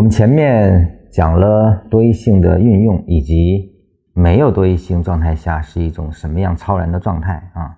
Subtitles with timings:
[0.00, 3.70] 我们前面讲了多义性的运用，以及
[4.14, 7.76] 没有多义性状态下是一种什么样超然的状态啊。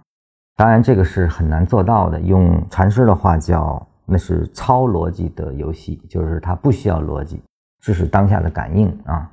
[0.54, 2.20] 当然，这个是很难做到的。
[2.20, 7.42] 用禅师的话叫，那是超逻辑的游戏，就是它不需要逻辑，
[7.80, 9.28] 这是当下的感应啊。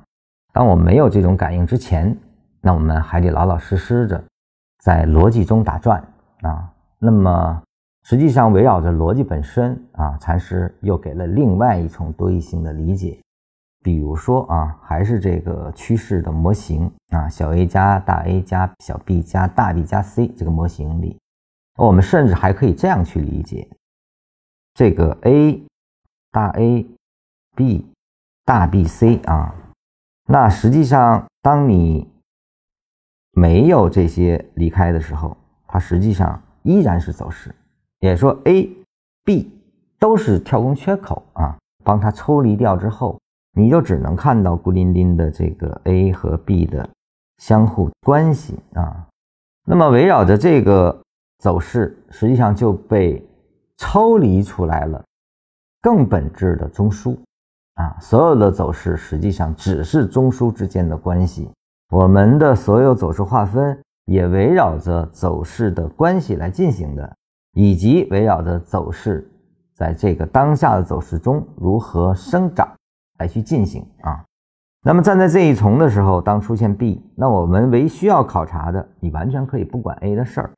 [0.52, 2.18] 当我没有这种感应之前，
[2.60, 4.20] 那我们还得老老实实的
[4.82, 6.02] 在逻辑中打转
[6.42, 6.68] 啊。
[6.98, 7.62] 那么。
[8.10, 13.16] 实际上，围绕着逻辑本身啊，禅师又给了另外一重多义性的理解。
[13.84, 21.16] 比如说啊，还是这个趋势的模型啊，小 a 加大 A 加小 b 加大 B 加 C 这个模型里，
[21.78, 23.68] 我们甚至还可以这样去理解：
[24.74, 25.62] 这个 A
[26.32, 26.84] 大 A
[27.54, 27.86] B
[28.44, 29.54] 大 B C 啊，
[30.26, 32.10] 那实际上当你
[33.30, 35.36] 没有这些离开的时候，
[35.68, 37.54] 它实际上依然是走势。
[38.00, 38.68] 也说 A、
[39.24, 39.50] B
[39.98, 43.18] 都是跳空缺口啊，帮它抽离掉之后，
[43.52, 46.88] 你就只能看到孤零零的这个 A 和 B 的
[47.38, 49.06] 相互关系啊。
[49.66, 50.98] 那么围绕着这个
[51.38, 53.22] 走势，实际上就被
[53.76, 55.04] 抽离出来了
[55.82, 57.14] 更本质的中枢
[57.74, 57.94] 啊。
[58.00, 61.50] 所有的走势实际上只是中枢之间的关系，
[61.90, 67.16] 我们的所有走势划分也围绕着走势的关系来进行的。
[67.52, 69.28] 以及围绕着走势，
[69.74, 72.68] 在这个当下的走势中如何生长
[73.18, 74.24] 来去进行啊？
[74.82, 80.50] 那么站在这一重的时候，当出现 B，那我们唯需要考察的，你完全可以不管 A 的事儿。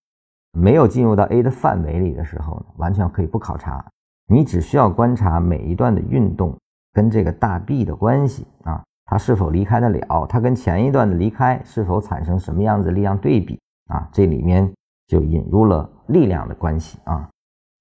[0.52, 3.84] 没有进入到 A 的范围里的时候呢，完全可以不考察。
[4.28, 6.56] 你只需要观察每一段的运动
[6.92, 10.26] 跟这个大 B 的关系啊，它是否离开得了？
[10.26, 14.06] 它跟前一段的离开是否产生什么样子力量对比啊？
[14.12, 14.70] 这里面
[15.08, 15.88] 就引入了。
[16.12, 17.28] 力量的关系啊，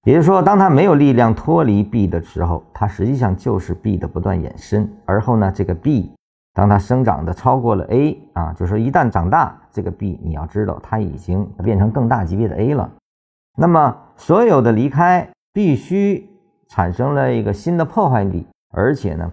[0.04, 4.90] 也就是说，当它没有力量脱离 B 的时候，它实际上就是 B 的不断延伸。
[5.04, 6.10] 而后呢，这个 B
[6.54, 12.90] 当它生长的超过了 A 啊，就是说一旦长大，这个 B 你要知道它已经变成更大级别的 A 了。
[13.56, 16.28] 那么所有的离开必须
[16.68, 19.30] 产生了一个新的破坏力，而且呢，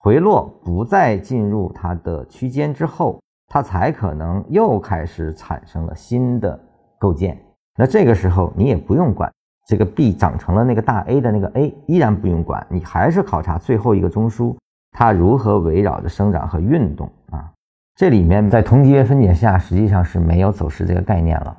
[0.00, 6.58] 回落不再进入它的区间之后，它才可能又开始产生了新的
[6.98, 7.40] 构建。
[7.76, 9.32] 那这个时候你也不用管
[9.66, 14.56] 这个 B 长成了那个大 A 的那个 A，依然不用管，你还是考察最后一个中枢
[14.90, 17.50] 它如何围绕着生长和运动啊。
[17.94, 21.56] 这里面在同级别分解下实际上是没有走势这个概念了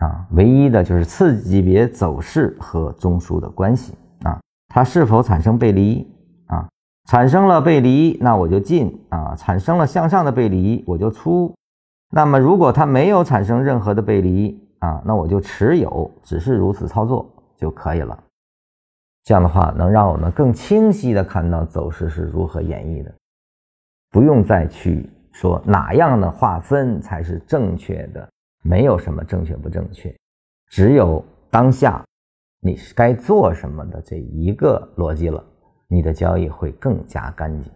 [0.00, 6.08] 啊，唯一的就是次级别走势和中枢的关系啊，它是否产生背离
[6.46, 6.66] 啊？
[7.08, 11.52] 产生了背离，那我就进啊；产生了向上的背离，我就出。
[12.10, 17.24] 那么如果它没有产生任何的背离，啊，那我就持有，只是如此操作
[17.56, 18.20] 就可以了。
[19.22, 23.14] 这样的话，能让我们更清晰的看到走势是如何演绎的，
[24.10, 28.28] 不用再去说哪样的划分才是正确的，
[28.64, 30.12] 没有什么正确不正确，
[30.66, 32.04] 只有当下
[32.60, 35.44] 你是该做什么的这一个逻辑了，
[35.86, 37.72] 你的交易会更加干净。